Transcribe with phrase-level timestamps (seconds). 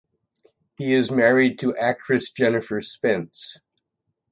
[0.77, 3.57] He is married to actress Jennifer Spence.